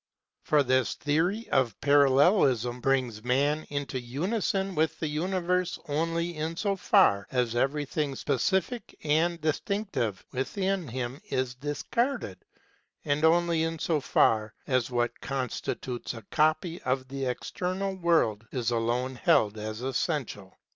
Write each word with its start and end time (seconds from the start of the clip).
For 0.41 0.63
this 0.63 0.95
theory 0.95 1.47
of 1.49 1.79
Parallelism 1.79 2.79
brings 2.81 3.23
man 3.23 3.67
into 3.69 3.99
unison 4.01 4.73
with 4.73 4.99
the 4.99 5.07
universe 5.07 5.77
only 5.87 6.35
in 6.37 6.57
so 6.57 6.75
far 6.75 7.27
as 7.29 7.55
everything 7.55 8.15
specific 8.15 8.97
and 9.03 9.39
distinctive 9.39 10.25
within 10.33 10.87
him 10.87 11.21
is 11.29 11.53
discarded, 11.53 12.43
and 13.05 13.23
only 13.23 13.61
in 13.61 13.77
so 13.77 13.99
far 14.01 14.55
as 14.65 14.89
what 14.89 15.21
constitutes 15.21 16.15
a 16.15 16.23
copy 16.31 16.81
of 16.81 17.07
the 17.07 17.25
external 17.25 17.95
world 17.95 18.47
is 18.51 18.71
alone 18.71 19.13
held 19.13 19.55
as 19.59 19.81
essential. 19.83 20.57